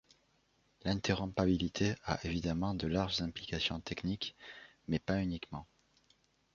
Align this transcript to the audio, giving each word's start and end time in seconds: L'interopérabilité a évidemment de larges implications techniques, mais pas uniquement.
L'interopérabilité 0.83 1.93
a 2.05 2.17
évidemment 2.25 2.73
de 2.73 2.87
larges 2.87 3.21
implications 3.21 3.79
techniques, 3.81 4.35
mais 4.87 4.97
pas 4.97 5.21
uniquement. 5.21 5.67